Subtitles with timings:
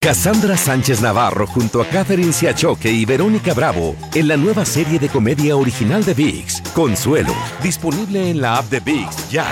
[0.00, 5.08] Cassandra Sánchez Navarro junto a Catherine Siachoque y Verónica Bravo en la nueva serie de
[5.08, 7.34] comedia original de VIX, Consuelo,
[7.64, 9.46] disponible en la app de VIX ya.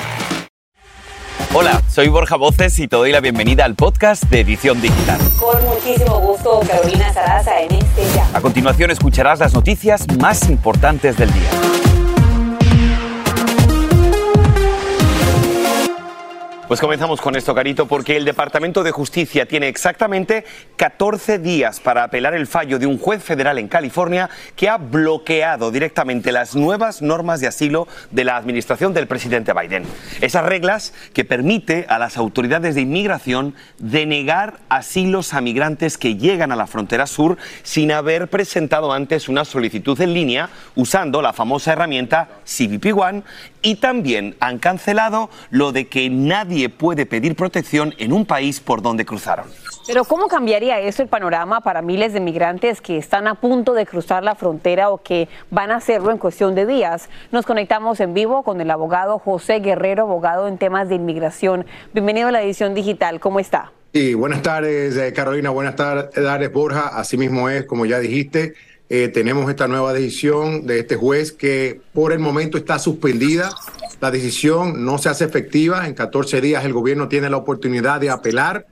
[1.52, 5.18] Hola, soy Borja Voces y te doy la bienvenida al podcast de Edición Digital.
[5.40, 8.30] Con muchísimo gusto, Carolina Sarasa en este ya.
[8.32, 11.50] A continuación escucharás las noticias más importantes del día.
[16.68, 20.44] Pues comenzamos con esto, Carito, porque el Departamento de Justicia tiene exactamente
[20.76, 25.70] 14 días para apelar el fallo de un juez federal en California que ha bloqueado
[25.70, 29.84] directamente las nuevas normas de asilo de la administración del presidente Biden.
[30.20, 36.52] Esas reglas que permite a las autoridades de inmigración denegar asilos a migrantes que llegan
[36.52, 41.72] a la frontera sur sin haber presentado antes una solicitud en línea usando la famosa
[41.72, 43.22] herramienta CBP One
[43.62, 48.82] y también han cancelado lo de que nadie puede pedir protección en un país por
[48.82, 49.46] donde cruzaron.
[49.86, 53.86] Pero ¿cómo cambiaría eso el panorama para miles de migrantes que están a punto de
[53.86, 57.08] cruzar la frontera o que van a hacerlo en cuestión de días?
[57.30, 61.66] Nos conectamos en vivo con el abogado José Guerrero, abogado en temas de inmigración.
[61.92, 63.20] Bienvenido a la edición digital.
[63.20, 63.72] ¿Cómo está?
[63.94, 65.50] Sí, buenas tardes, eh, Carolina.
[65.50, 66.88] Buenas tardes, Borja.
[66.88, 68.54] Así mismo es, como ya dijiste.
[68.88, 73.50] Eh, tenemos esta nueva decisión de este juez que por el momento está suspendida.
[74.00, 75.86] La decisión no se hace efectiva.
[75.86, 78.66] En 14 días el gobierno tiene la oportunidad de apelar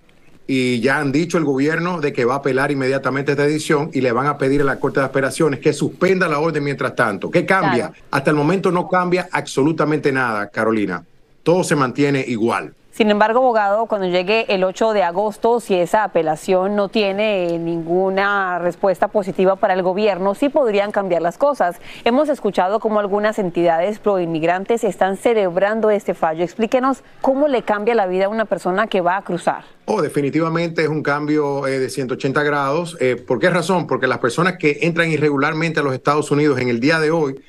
[0.46, 4.00] y ya han dicho el gobierno de que va a apelar inmediatamente esta decisión y
[4.00, 7.30] le van a pedir a la Corte de Apelaciones que suspenda la orden mientras tanto.
[7.30, 7.92] ¿Qué cambia?
[8.10, 11.02] Hasta el momento no cambia absolutamente nada, Carolina.
[11.42, 12.74] Todo se mantiene igual.
[12.94, 18.60] Sin embargo, abogado, cuando llegue el 8 de agosto, si esa apelación no tiene ninguna
[18.60, 21.80] respuesta positiva para el gobierno, sí podrían cambiar las cosas.
[22.04, 26.44] Hemos escuchado cómo algunas entidades pro-inmigrantes están celebrando este fallo.
[26.44, 29.64] Explíquenos cómo le cambia la vida a una persona que va a cruzar.
[29.86, 32.96] Oh, definitivamente es un cambio eh, de 180 grados.
[33.00, 33.88] Eh, ¿Por qué razón?
[33.88, 37.40] Porque las personas que entran irregularmente a los Estados Unidos en el día de hoy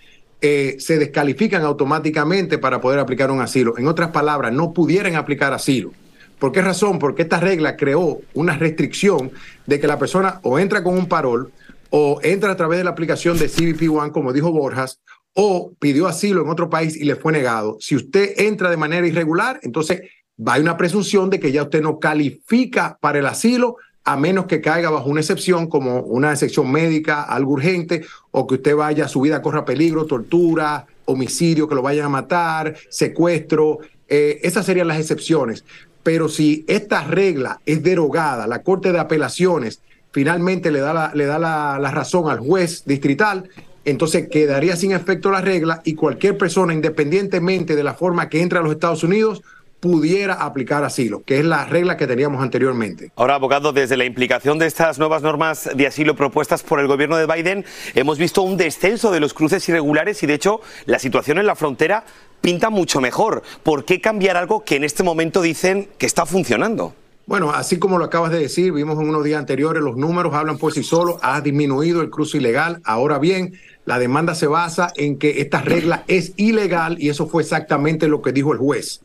[0.48, 3.80] eh, se descalifican automáticamente para poder aplicar un asilo.
[3.80, 5.92] En otras palabras, no pudieran aplicar asilo.
[6.38, 7.00] ¿Por qué razón?
[7.00, 9.32] Porque esta regla creó una restricción
[9.66, 11.52] de que la persona o entra con un parol
[11.90, 15.02] o entra a través de la aplicación de CBP One, como dijo Borjas,
[15.34, 17.78] o pidió asilo en otro país y le fue negado.
[17.80, 20.02] Si usted entra de manera irregular, entonces
[20.46, 24.62] a una presunción de que ya usted no califica para el asilo a menos que
[24.62, 29.22] caiga bajo una excepción como una excepción médica, algo urgente, o que usted vaya, su
[29.22, 33.80] vida corra peligro, tortura, homicidio, que lo vayan a matar, secuestro.
[34.08, 35.66] Eh, esas serían las excepciones.
[36.04, 41.26] Pero si esta regla es derogada, la Corte de Apelaciones finalmente le da la, le
[41.26, 43.50] da la, la razón al juez distrital,
[43.86, 48.60] entonces quedaría sin efecto la regla y cualquier persona, independientemente de la forma que entre
[48.60, 49.42] a los Estados Unidos,
[49.86, 53.12] pudiera aplicar asilo, que es la regla que teníamos anteriormente.
[53.16, 57.18] Ahora, abogado, desde la implicación de estas nuevas normas de asilo propuestas por el gobierno
[57.18, 61.38] de Biden, hemos visto un descenso de los cruces irregulares y, de hecho, la situación
[61.38, 62.04] en la frontera
[62.42, 63.44] pinta mucho mejor.
[63.62, 66.96] ¿Por qué cambiar algo que en este momento dicen que está funcionando?
[67.28, 70.58] Bueno, así como lo acabas de decir, vimos en unos días anteriores, los números hablan
[70.58, 72.82] por sí solos, ha disminuido el cruce ilegal.
[72.84, 73.54] Ahora bien,
[73.86, 78.22] la demanda se basa en que esta regla es ilegal y eso fue exactamente lo
[78.22, 79.02] que dijo el juez.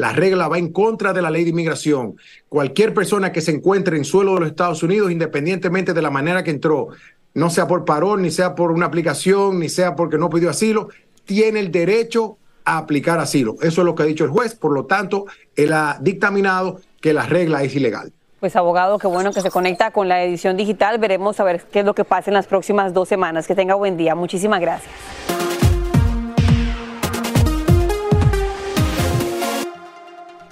[0.00, 2.16] La regla va en contra de la ley de inmigración.
[2.48, 6.42] Cualquier persona que se encuentre en suelo de los Estados Unidos, independientemente de la manera
[6.42, 6.88] que entró,
[7.34, 10.88] no sea por parón, ni sea por una aplicación, ni sea porque no pidió asilo,
[11.26, 13.56] tiene el derecho a aplicar asilo.
[13.60, 14.54] Eso es lo que ha dicho el juez.
[14.54, 18.10] Por lo tanto, él ha dictaminado que la regla es ilegal.
[18.40, 20.96] Pues abogado, qué bueno que se conecta con la edición digital.
[20.96, 23.46] Veremos a ver qué es lo que pasa en las próximas dos semanas.
[23.46, 24.14] Que tenga buen día.
[24.14, 24.90] Muchísimas gracias.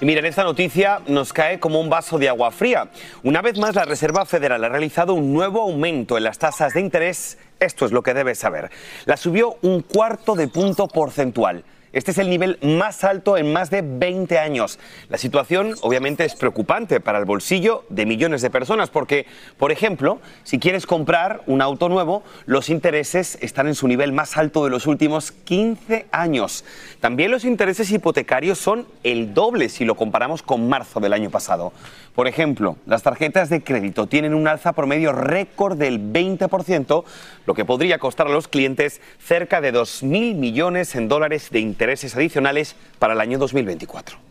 [0.01, 2.87] Y miren, esta noticia nos cae como un vaso de agua fría.
[3.21, 6.79] Una vez más, la Reserva Federal ha realizado un nuevo aumento en las tasas de
[6.79, 7.37] interés.
[7.59, 8.71] Esto es lo que debes saber.
[9.05, 11.65] La subió un cuarto de punto porcentual.
[11.91, 14.77] Este es el nivel más alto en más de 20 años.
[15.09, 19.25] La situación obviamente es preocupante para el bolsillo de millones de personas porque,
[19.57, 24.37] por ejemplo, si quieres comprar un auto nuevo, los intereses están en su nivel más
[24.37, 26.63] alto de los últimos 15 años.
[26.99, 31.73] También los intereses hipotecarios son el doble si lo comparamos con marzo del año pasado.
[32.19, 37.05] Por ejemplo, las tarjetas de crédito tienen un alza promedio récord del 20%,
[37.45, 42.17] lo que podría costar a los clientes cerca de 2.000 millones en dólares de intereses
[42.17, 44.28] adicionales para el año 2024.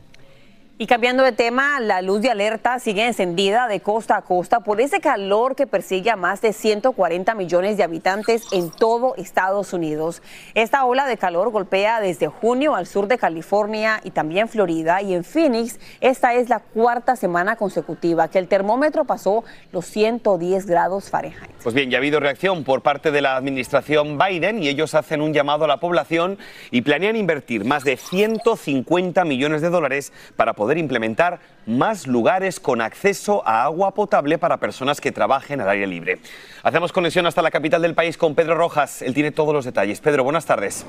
[0.80, 4.80] Y cambiando de tema, la luz de alerta sigue encendida de costa a costa por
[4.80, 10.22] ese calor que persigue a más de 140 millones de habitantes en todo Estados Unidos.
[10.54, 15.14] Esta ola de calor golpea desde junio al sur de California y también Florida y
[15.14, 19.42] en Phoenix esta es la cuarta semana consecutiva que el termómetro pasó
[19.72, 21.50] los 110 grados Fahrenheit.
[21.60, 25.22] Pues bien, ya ha habido reacción por parte de la administración Biden y ellos hacen
[25.22, 26.38] un llamado a la población
[26.70, 32.82] y planean invertir más de 150 millones de dólares para poder implementar más lugares con
[32.82, 36.18] acceso a agua potable para personas que trabajen al aire libre.
[36.62, 39.00] Hacemos conexión hasta la capital del país con Pedro Rojas.
[39.00, 40.00] Él tiene todos los detalles.
[40.00, 40.84] Pedro, buenas tardes.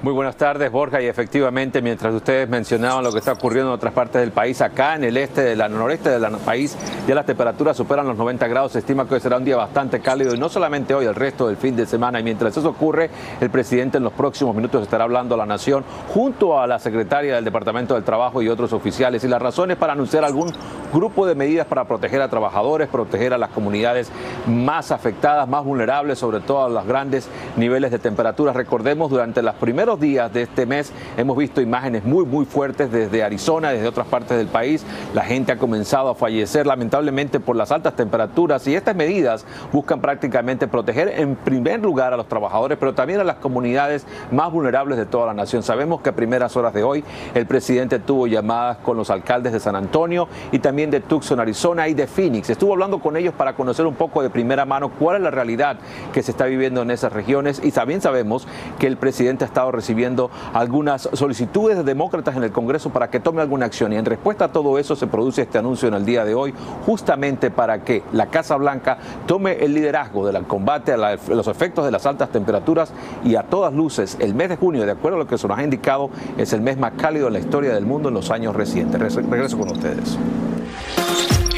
[0.00, 1.02] Muy buenas tardes, Borja.
[1.02, 4.94] Y efectivamente, mientras ustedes mencionaban lo que está ocurriendo en otras partes del país, acá
[4.94, 6.76] en el este, del noreste del país,
[7.08, 8.70] ya las temperaturas superan los 90 grados.
[8.70, 11.48] Se estima que hoy será un día bastante cálido y no solamente hoy, el resto
[11.48, 12.20] del fin de semana.
[12.20, 13.10] Y mientras eso ocurre,
[13.40, 15.82] el presidente en los próximos minutos estará hablando a la nación
[16.14, 19.24] junto a la secretaria del Departamento del Trabajo y otros oficiales.
[19.24, 20.52] Y las razones para anunciar algún
[20.94, 24.12] grupo de medidas para proteger a trabajadores, proteger a las comunidades
[24.46, 28.52] más afectadas, más vulnerables, sobre todo a los grandes niveles de temperatura.
[28.52, 33.22] Recordemos, durante las primeras días de este mes hemos visto imágenes muy, muy fuertes desde
[33.22, 34.84] Arizona, desde otras partes del país.
[35.14, 40.00] La gente ha comenzado a fallecer lamentablemente por las altas temperaturas y estas medidas buscan
[40.00, 44.98] prácticamente proteger en primer lugar a los trabajadores, pero también a las comunidades más vulnerables
[44.98, 45.62] de toda la nación.
[45.62, 47.04] Sabemos que a primeras horas de hoy
[47.34, 51.88] el presidente tuvo llamadas con los alcaldes de San Antonio y también de Tucson, Arizona
[51.88, 52.50] y de Phoenix.
[52.50, 55.78] Estuvo hablando con ellos para conocer un poco de primera mano cuál es la realidad
[56.12, 58.46] que se está viviendo en esas regiones y también sabemos
[58.78, 63.20] que el presidente ha estado recibiendo algunas solicitudes de demócratas en el Congreso para que
[63.20, 63.92] tome alguna acción.
[63.92, 66.52] Y en respuesta a todo eso se produce este anuncio en el día de hoy,
[66.84, 71.90] justamente para que la Casa Blanca tome el liderazgo del combate a, los efectos de
[71.90, 72.92] las altas temperaturas
[73.24, 75.58] y a todas luces el mes de junio, de acuerdo a lo que se nos
[75.58, 78.56] ha indicado, es el mes más cálido en la historia del mundo en los años
[78.56, 79.00] recientes.
[79.00, 80.18] Regreso con ustedes.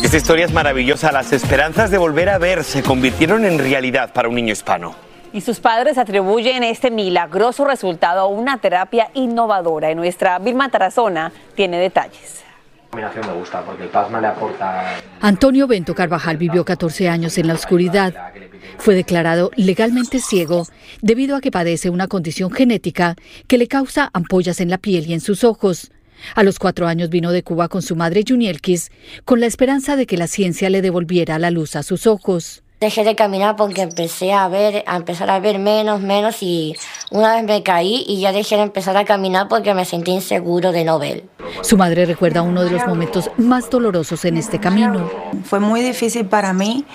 [0.02, 1.12] Esta historia es maravillosa.
[1.12, 5.09] Las esperanzas de volver a ver se convirtieron en realidad para un niño hispano.
[5.32, 9.91] Y sus padres atribuyen este milagroso resultado a una terapia innovadora.
[9.91, 12.44] Y nuestra Vilma Tarazona tiene detalles.
[12.93, 14.97] Me gusta porque el plasma le aporta...
[15.21, 18.32] Antonio Bento Carvajal vivió 14 años en la oscuridad.
[18.79, 20.67] Fue declarado legalmente ciego
[21.00, 23.15] debido a que padece una condición genética
[23.47, 25.93] que le causa ampollas en la piel y en sus ojos.
[26.35, 28.91] A los cuatro años vino de Cuba con su madre Junielkis
[29.25, 32.65] con la esperanza de que la ciencia le devolviera la luz a sus ojos.
[32.81, 36.75] Dejé de caminar porque empecé a ver, a empezar a ver menos, menos y
[37.11, 40.73] una vez me caí y ya dejé de empezar a caminar porque me sentí inseguro
[40.73, 41.25] de no ver.
[41.61, 45.11] Su madre recuerda uno de los momentos más dolorosos en este camino.
[45.44, 46.87] Fue muy difícil para mí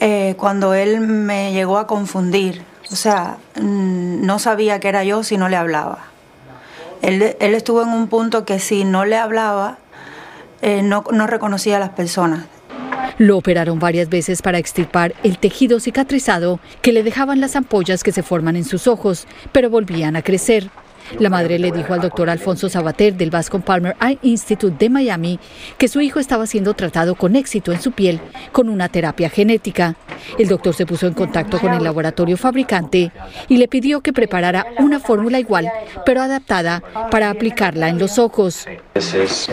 [0.00, 2.62] eh, cuando él me llegó a confundir.
[2.90, 5.98] O sea, mm, no sabía que era yo si no le hablaba.
[7.02, 9.76] Él, él estuvo en un punto que si no le hablaba,
[10.62, 12.46] eh, no, no reconocía a las personas.
[13.18, 18.12] Lo operaron varias veces para extirpar el tejido cicatrizado que le dejaban las ampollas que
[18.12, 20.70] se forman en sus ojos, pero volvían a crecer.
[21.18, 25.38] La madre le dijo al doctor Alfonso Sabater del Bascom Palmer Eye Institute de Miami
[25.78, 29.96] que su hijo estaba siendo tratado con éxito en su piel con una terapia genética.
[30.38, 33.12] El doctor se puso en contacto con el laboratorio fabricante
[33.48, 35.70] y le pidió que preparara una fórmula igual,
[36.06, 38.66] pero adaptada para aplicarla en los ojos.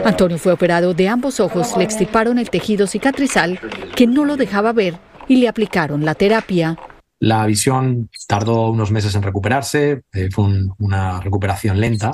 [0.06, 3.60] Antonio fue operado de ambos ojos, le extirparon el tejido cicatrizal
[3.96, 4.96] que no lo dejaba ver
[5.28, 6.78] y le aplicaron la terapia.
[7.20, 10.46] La visión tardó unos meses en recuperarse, eh, fue
[10.78, 12.12] una recuperación lenta,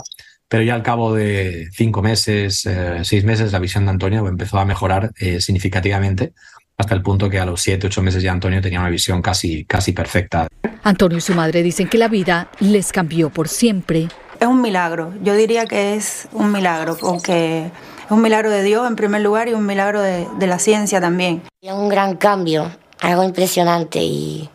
[0.47, 4.57] pero ya al cabo de cinco meses, eh, seis meses, la visión de Antonio empezó
[4.57, 6.33] a mejorar eh, significativamente
[6.77, 9.63] hasta el punto que a los siete, ocho meses ya Antonio tenía una visión casi,
[9.65, 10.47] casi perfecta.
[10.83, 14.07] Antonio y su madre dicen que la vida les cambió por siempre.
[14.39, 18.87] Es un milagro, yo diría que es un milagro, porque es un milagro de Dios
[18.87, 21.43] en primer lugar y un milagro de, de la ciencia también.
[21.61, 24.49] Es un gran cambio, algo impresionante y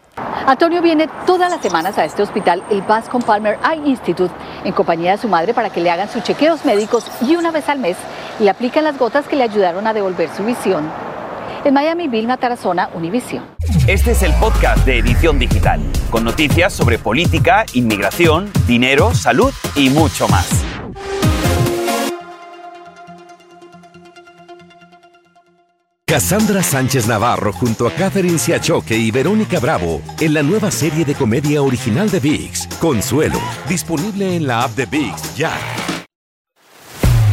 [0.47, 4.33] Antonio viene todas las semanas a este hospital, el Bascom Palmer Eye Institute,
[4.65, 7.69] en compañía de su madre para que le hagan sus chequeos médicos y una vez
[7.69, 7.97] al mes
[8.39, 10.91] le aplican las gotas que le ayudaron a devolver su visión.
[11.65, 13.45] En Miami, Vilma Tarazona, Univision.
[13.87, 15.81] Este es el podcast de Edición Digital,
[16.11, 20.65] con noticias sobre política, inmigración, dinero, salud y mucho más.
[26.11, 31.15] Cassandra Sánchez Navarro junto a Catherine Siachoque y Verónica Bravo en la nueva serie de
[31.15, 33.39] comedia original de VIX, Consuelo,
[33.69, 35.53] disponible en la app de VIX ya.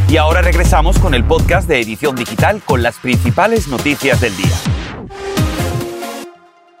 [0.08, 4.54] Y ahora regresamos con el podcast de Edición Digital con las principales noticias del día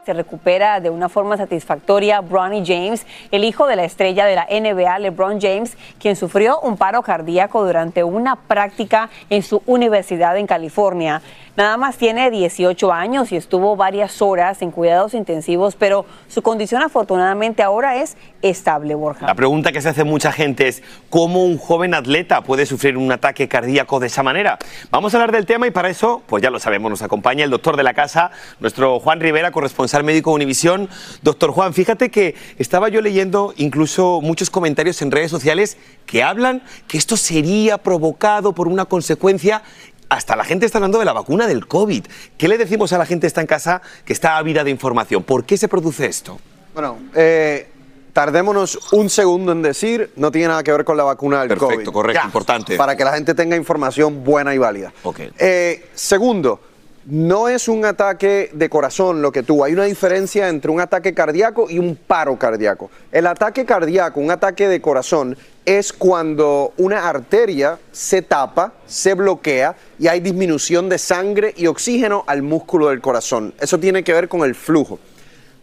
[0.08, 4.46] se recupera de una forma satisfactoria Bronny James, el hijo de la estrella de la
[4.50, 10.46] NBA, LeBron James, quien sufrió un paro cardíaco durante una práctica en su universidad en
[10.46, 11.20] California.
[11.58, 16.82] Nada más tiene 18 años y estuvo varias horas en cuidados intensivos, pero su condición
[16.82, 19.26] afortunadamente ahora es estable, Borja.
[19.26, 23.10] La pregunta que se hace mucha gente es, ¿cómo un joven atleta puede sufrir un
[23.10, 24.56] ataque cardíaco de esa manera?
[24.92, 27.50] Vamos a hablar del tema y para eso, pues ya lo sabemos, nos acompaña el
[27.50, 30.88] doctor de la casa, nuestro Juan Rivera, corresponsal médico de Univisión.
[31.22, 36.62] Doctor Juan, fíjate que estaba yo leyendo incluso muchos comentarios en redes sociales que hablan
[36.86, 39.64] que esto sería provocado por una consecuencia
[40.08, 42.04] hasta la gente está hablando de la vacuna del COVID.
[42.36, 45.22] ¿Qué le decimos a la gente que está en casa que está ávida de información?
[45.22, 46.38] ¿Por qué se produce esto?
[46.74, 47.68] Bueno, eh,
[48.12, 51.68] tardémonos un segundo en decir, no tiene nada que ver con la vacuna del COVID.
[51.68, 52.76] Perfecto, correcto, importante.
[52.76, 54.92] Para que la gente tenga información buena y válida.
[55.38, 56.60] Eh, segundo,
[57.08, 59.64] no es un ataque de corazón lo que tuvo.
[59.64, 62.90] Hay una diferencia entre un ataque cardíaco y un paro cardíaco.
[63.10, 65.34] El ataque cardíaco, un ataque de corazón,
[65.64, 72.24] es cuando una arteria se tapa, se bloquea y hay disminución de sangre y oxígeno
[72.26, 73.54] al músculo del corazón.
[73.58, 74.98] Eso tiene que ver con el flujo.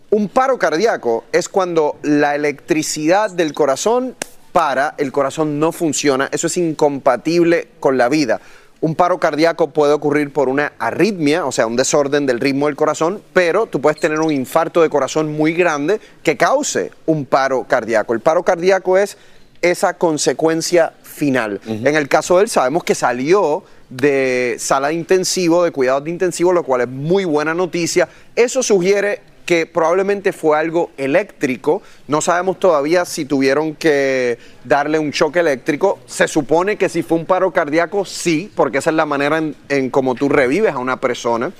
[0.09, 4.15] Un paro cardíaco es cuando la electricidad del corazón
[4.51, 6.27] para, el corazón no funciona.
[6.31, 8.41] Eso es incompatible con la vida.
[8.81, 12.75] Un paro cardíaco puede ocurrir por una arritmia, o sea, un desorden del ritmo del
[12.75, 17.63] corazón, pero tú puedes tener un infarto de corazón muy grande que cause un paro
[17.63, 18.13] cardíaco.
[18.13, 19.17] El paro cardíaco es
[19.61, 21.61] esa consecuencia final.
[21.65, 26.11] En el caso de él, sabemos que salió de sala de intensivo, de cuidados de
[26.11, 28.07] intensivo, lo cual es muy buena noticia.
[28.35, 31.81] Eso sugiere que probablemente fue algo eléctrico.
[32.07, 35.99] No sabemos todavía si tuvieron que darle un choque eléctrico.
[36.07, 39.89] Se supone que si fue un paro cardíaco, sí, porque esa es la manera en,
[39.89, 41.51] cómo tú revives a una persona.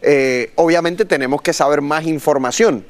[0.00, 2.84] Eh, obviamente tenemos que saber más información.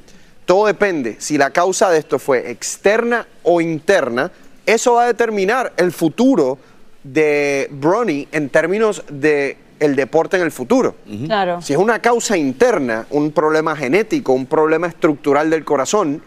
[0.44, 4.30] Todo depende si la causa de esto fue externa o interna.
[4.66, 6.58] Eso va a determinar el futuro
[7.04, 10.94] de Bronny en términos de el deporte en el futuro.
[11.26, 11.60] Claro.
[11.60, 16.22] Si es una causa interna, un problema genético, un problema estructural del corazón,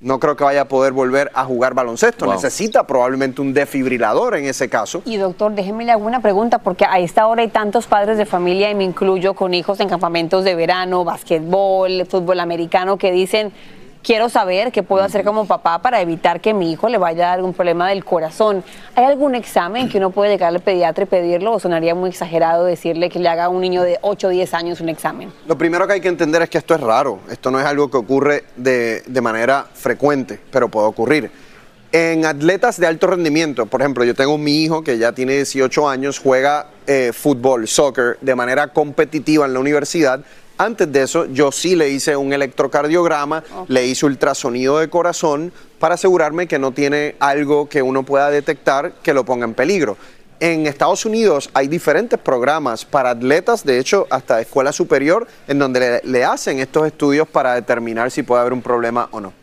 [0.00, 2.26] no creo que vaya a poder volver a jugar baloncesto.
[2.26, 5.02] Necesita probablemente un defibrilador en ese caso.
[5.04, 8.70] Y doctor, déjeme le una pregunta, porque a esta hora hay tantos padres de familia,
[8.70, 13.52] y me incluyo con hijos en campamentos de verano, básquetbol, fútbol americano, que dicen,
[14.02, 17.28] quiero saber qué puedo hacer como papá para evitar que mi hijo le vaya a
[17.28, 18.64] dar algún problema del corazón.
[18.94, 22.64] ¿Hay algún examen que uno puede llegar al pediatra y pedirlo o sonaría muy exagerado
[22.64, 25.32] decirle que le haga a un niño de 8 o 10 años un examen?
[25.46, 27.90] Lo primero que hay que entender es que esto es raro, esto no es algo
[27.90, 31.30] que ocurre de, manera frecuente, pero puede ocurrir.
[31.92, 35.88] En atletas de alto rendimiento, por ejemplo, yo tengo mi hijo que ya tiene 18
[35.88, 40.20] años, juega eh, fútbol, soccer, de manera competitiva en la universidad
[40.60, 45.94] antes de eso, yo sí le hice un electrocardiograma, le hice ultrasonido de corazón para
[45.94, 49.96] asegurarme que no tiene algo que uno pueda detectar que lo ponga en peligro.
[50.38, 56.02] En Estados Unidos hay diferentes programas para atletas, de hecho hasta escuela superior, en donde
[56.04, 59.39] le, hacen estos estudios para determinar si puede haber un problema o no.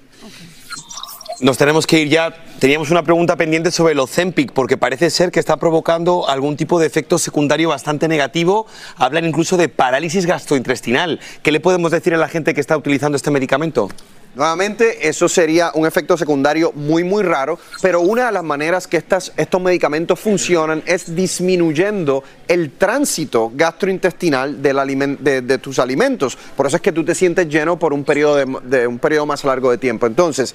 [1.40, 2.34] Nos tenemos que ir ya.
[2.58, 6.80] Teníamos una pregunta pendiente sobre el Ozempic, porque parece ser que está provocando algún tipo
[6.80, 8.66] de efecto secundario bastante negativo.
[8.96, 11.20] Hablan incluso de parálisis gastrointestinal.
[11.44, 13.88] ¿Qué le podemos decir a la gente que está utilizando este medicamento?
[14.34, 18.98] Nuevamente, eso sería un efecto secundario muy, muy raro, pero una de las maneras que
[18.98, 26.36] estas, estos medicamentos funcionan es disminuyendo el tránsito gastrointestinal de, tus alimentos.
[26.56, 29.44] Por eso es que tú te sientes lleno por un periodo, de un periodo más
[29.44, 30.06] largo de tiempo.
[30.06, 30.54] Entonces,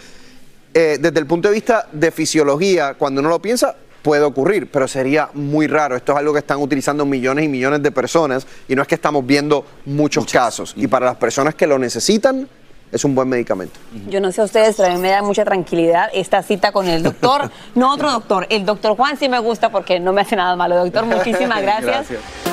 [0.74, 4.88] eh, desde el punto de vista de fisiología, cuando uno lo piensa, puede ocurrir, pero
[4.88, 5.96] sería muy raro.
[5.96, 8.96] Esto es algo que están utilizando millones y millones de personas y no es que
[8.96, 10.74] estamos viendo muchos casos.
[10.76, 12.48] Y para las personas que lo necesitan,
[12.90, 13.80] es un buen medicamento.
[14.08, 16.86] Yo no sé a ustedes, pero a mí me da mucha tranquilidad esta cita con
[16.86, 18.46] el doctor, no otro doctor.
[18.50, 20.76] El doctor Juan sí me gusta porque no me hace nada malo.
[20.76, 22.08] Doctor, muchísimas gracias.
[22.08, 22.51] gracias.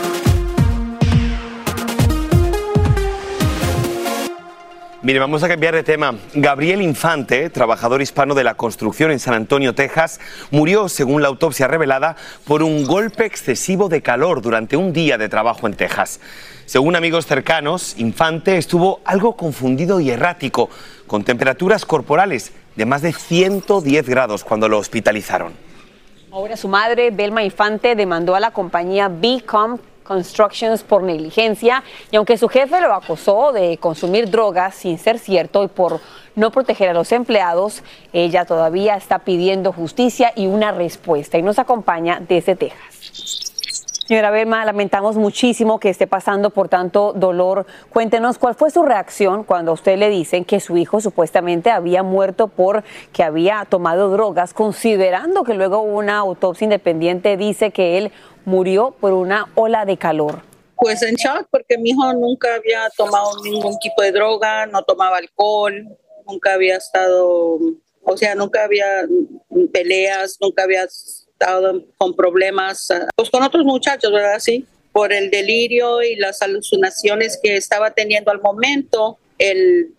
[5.02, 6.16] Mire, vamos a cambiar de tema.
[6.34, 10.20] Gabriel Infante, trabajador hispano de la construcción en San Antonio, Texas,
[10.52, 15.30] murió, según la autopsia revelada, por un golpe excesivo de calor durante un día de
[15.30, 16.20] trabajo en Texas.
[16.66, 20.70] Según amigos cercanos, Infante estuvo algo confundido y errático,
[21.08, 25.54] con temperaturas corporales de más de 110 grados cuando lo hospitalizaron.
[26.30, 29.80] Ahora su madre, Belma Infante, demandó a la compañía Bcom
[30.10, 35.64] Constructions por negligencia y aunque su jefe lo acusó de consumir drogas sin ser cierto
[35.64, 36.02] y por
[36.36, 41.60] no proteger a los empleados, ella todavía está pidiendo justicia y una respuesta y nos
[41.60, 43.49] acompaña desde Texas.
[44.10, 47.68] Señora Belma, lamentamos muchísimo que esté pasando por tanto dolor.
[47.94, 52.02] Cuéntenos cuál fue su reacción cuando a usted le dicen que su hijo supuestamente había
[52.02, 58.12] muerto por que había tomado drogas, considerando que luego una autopsia independiente dice que él
[58.46, 60.42] murió por una ola de calor.
[60.76, 65.18] Pues en shock porque mi hijo nunca había tomado ningún tipo de droga, no tomaba
[65.18, 65.88] alcohol,
[66.26, 67.60] nunca había estado,
[68.02, 69.06] o sea, nunca había
[69.72, 70.88] peleas, nunca había
[71.98, 74.40] con problemas, ah, pues con otros muchachos, ¿verdad?
[74.40, 79.94] Sí, por el delirio y las alucinaciones que estaba teniendo al momento, el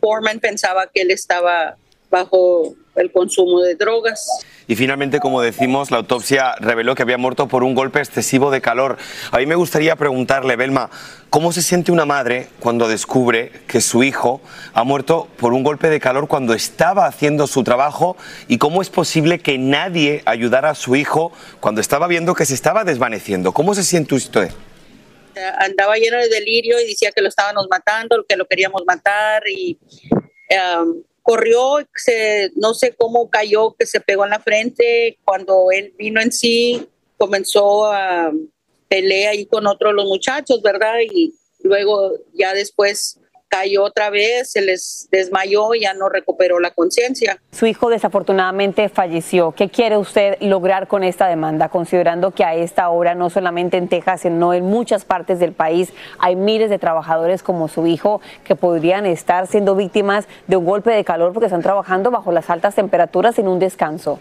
[0.00, 1.76] foreman pensaba que él estaba
[2.10, 4.26] bajo el consumo de drogas.
[4.68, 8.60] Y finalmente, como decimos, la autopsia reveló que había muerto por un golpe excesivo de
[8.60, 8.98] calor.
[9.30, 10.90] A mí me gustaría preguntarle, Belma,
[11.30, 14.40] ¿cómo se siente una madre cuando descubre que su hijo
[14.74, 18.16] ha muerto por un golpe de calor cuando estaba haciendo su trabajo?
[18.48, 22.54] ¿Y cómo es posible que nadie ayudara a su hijo cuando estaba viendo que se
[22.54, 23.52] estaba desvaneciendo?
[23.52, 24.50] ¿Cómo se siente usted?
[25.60, 29.78] Andaba lleno de delirio y decía que lo estábamos matando, que lo queríamos matar y...
[30.50, 35.18] Um, corrió, se, no sé cómo cayó, que se pegó en la frente.
[35.24, 38.32] Cuando él vino en sí, comenzó a
[38.88, 41.00] pelear ahí con otro de los muchachos, ¿verdad?
[41.00, 43.18] Y luego ya después
[43.48, 47.40] cayó otra vez, se les desmayó y ya no recuperó la conciencia.
[47.52, 49.52] Su hijo desafortunadamente falleció.
[49.52, 53.88] ¿Qué quiere usted lograr con esta demanda, considerando que a esta hora, no solamente en
[53.88, 58.56] Texas, sino en muchas partes del país, hay miles de trabajadores como su hijo que
[58.56, 62.74] podrían estar siendo víctimas de un golpe de calor porque están trabajando bajo las altas
[62.74, 64.20] temperaturas en un descanso?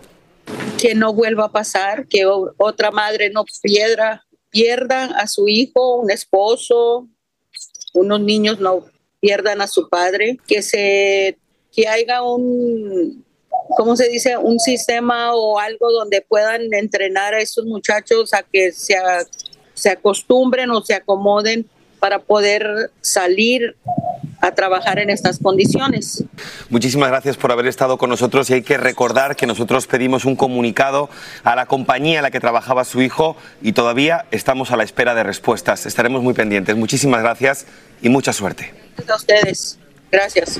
[0.79, 6.11] Que no vuelva a pasar, que otra madre no pierda, pierda a su hijo, un
[6.11, 7.07] esposo,
[7.93, 8.83] unos niños no
[9.25, 11.35] pierdan a su padre, que se
[11.75, 13.25] que haya un
[13.75, 14.37] ¿cómo se dice?
[14.37, 18.95] un sistema o algo donde puedan entrenar a esos muchachos a que se,
[19.73, 21.65] se acostumbren o se acomoden
[21.99, 23.75] para poder salir
[24.41, 26.23] a trabajar en estas condiciones.
[26.69, 30.35] Muchísimas gracias por haber estado con nosotros y hay que recordar que nosotros pedimos un
[30.35, 31.09] comunicado
[31.43, 35.15] a la compañía en la que trabajaba su hijo y todavía estamos a la espera
[35.15, 35.87] de respuestas.
[35.87, 36.75] Estaremos muy pendientes.
[36.75, 37.65] Muchísimas gracias
[38.03, 38.84] y mucha suerte.
[39.07, 39.77] A ustedes.
[40.11, 40.59] Gracias.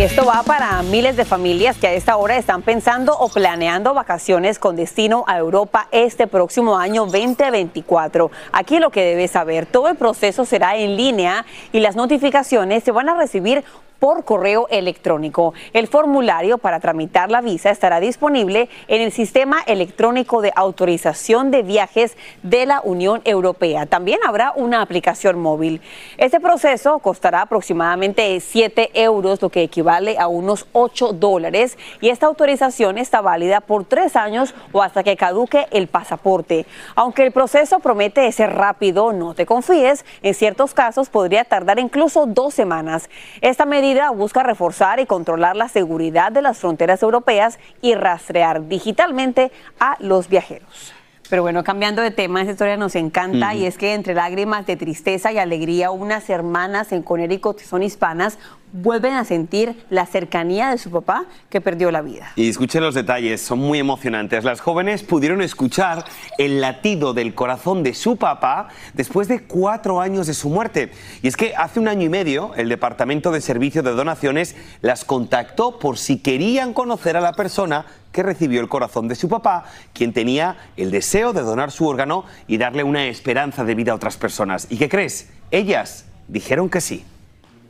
[0.00, 3.92] Y esto va para miles de familias que a esta hora están pensando o planeando
[3.92, 8.30] vacaciones con destino a Europa este próximo año 2024.
[8.50, 12.92] Aquí lo que debes saber, todo el proceso será en línea y las notificaciones se
[12.92, 13.62] van a recibir
[14.00, 15.54] por correo electrónico.
[15.72, 21.62] El formulario para tramitar la visa estará disponible en el sistema electrónico de autorización de
[21.62, 23.86] viajes de la Unión Europea.
[23.86, 25.80] También habrá una aplicación móvil.
[26.16, 32.26] Este proceso costará aproximadamente 7 euros, lo que equivale a unos 8 dólares, y esta
[32.26, 36.64] autorización está válida por tres años o hasta que caduque el pasaporte.
[36.94, 42.24] Aunque el proceso promete ser rápido, no te confíes, en ciertos casos podría tardar incluso
[42.24, 43.10] dos semanas.
[43.42, 49.50] Esta medida busca reforzar y controlar la seguridad de las fronteras europeas y rastrear digitalmente
[49.78, 50.94] a los viajeros.
[51.30, 54.74] Pero bueno, cambiando de tema, esta historia nos encanta y es que entre lágrimas de
[54.74, 58.36] tristeza y alegría, unas hermanas en Connecticut son hispanas
[58.72, 62.32] vuelven a sentir la cercanía de su papá que perdió la vida.
[62.36, 64.44] Y escuchen los detalles, son muy emocionantes.
[64.44, 66.04] Las jóvenes pudieron escuchar
[66.38, 70.92] el latido del corazón de su papá después de cuatro años de su muerte.
[71.22, 75.04] Y es que hace un año y medio el Departamento de Servicio de Donaciones las
[75.04, 79.64] contactó por si querían conocer a la persona que recibió el corazón de su papá,
[79.92, 83.94] quien tenía el deseo de donar su órgano y darle una esperanza de vida a
[83.94, 84.66] otras personas.
[84.70, 85.28] ¿Y qué crees?
[85.50, 87.04] Ellas dijeron que sí.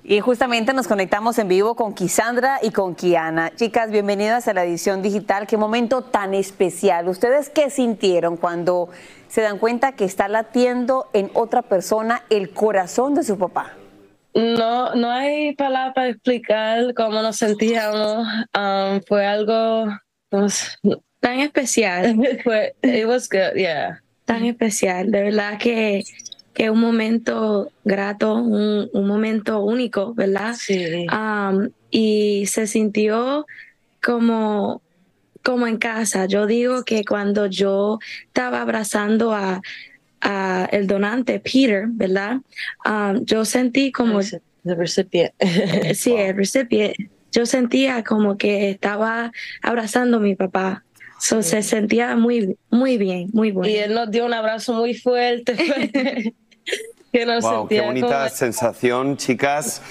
[0.02, 3.54] Y justamente nos conectamos en vivo con Kisandra y con Kiana.
[3.54, 5.46] Chicas, bienvenidas a la edición digital.
[5.46, 7.06] Qué momento tan especial.
[7.08, 8.88] ¿Ustedes qué sintieron cuando
[9.28, 13.74] se dan cuenta que está latiendo en otra persona el corazón de su papá?
[14.34, 18.26] No, no hay palabra para explicar cómo nos sentíamos.
[18.56, 19.86] Um, fue algo
[21.20, 22.16] Tan especial.
[22.82, 24.00] It was good, yeah.
[24.24, 25.10] Tan especial.
[25.10, 26.04] De verdad que
[26.54, 30.54] que un momento grato, un, un momento único, ¿verdad?
[30.58, 31.06] Sí.
[31.08, 33.46] Um, y se sintió
[34.02, 34.82] como
[35.42, 36.26] como en casa.
[36.26, 39.62] Yo digo que cuando yo estaba abrazando a,
[40.20, 42.40] a el donante Peter, ¿verdad?
[42.84, 45.34] Um, yo sentí como el recipiente.
[45.94, 47.10] sí, el recipiente.
[47.32, 50.84] Yo sentía como que estaba abrazando a mi papá.
[51.18, 53.70] So, Se sentía muy, muy bien, muy bueno.
[53.70, 55.54] Y él nos dio un abrazo muy fuerte.
[57.12, 59.82] que nos Wow, qué bonita como- sensación, chicas.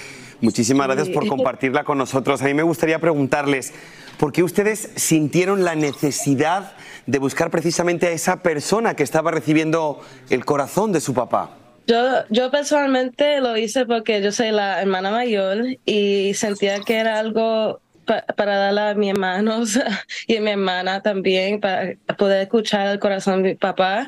[0.41, 2.41] Muchísimas gracias por compartirla con nosotros.
[2.41, 3.73] A mí me gustaría preguntarles,
[4.17, 6.71] ¿por qué ustedes sintieron la necesidad
[7.06, 11.58] de buscar precisamente a esa persona que estaba recibiendo el corazón de su papá?
[11.89, 17.17] Yo, yo personalmente lo hice porque yo soy la hermana mayor y sentía que era
[17.17, 19.63] algo pa- para darle a mi hermano
[20.28, 24.08] y a mi hermana también, para poder escuchar el corazón de mi papá,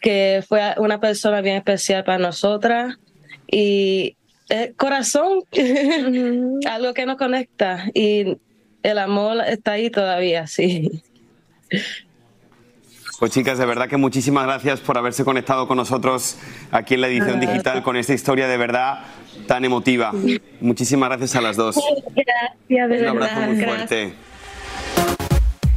[0.00, 2.94] que fue una persona bien especial para nosotras.
[3.46, 4.16] Y
[4.48, 5.40] el corazón,
[6.66, 8.38] algo que nos conecta y
[8.82, 11.02] el amor está ahí todavía, sí.
[13.18, 16.36] Pues chicas, de verdad que muchísimas gracias por haberse conectado con nosotros
[16.70, 19.00] aquí en la edición digital con esta historia de verdad
[19.46, 20.12] tan emotiva.
[20.60, 21.76] Muchísimas gracias a las dos.
[22.14, 23.48] Gracias, de Un abrazo verdad.
[23.48, 24.14] muy fuerte.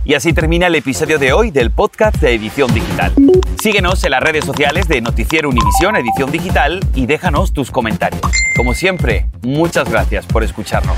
[0.03, 3.13] Y así termina el episodio de hoy del podcast de Edición Digital.
[3.61, 8.21] Síguenos en las redes sociales de Noticiero Univisión Edición Digital y déjanos tus comentarios.
[8.57, 10.97] Como siempre, muchas gracias por escucharnos.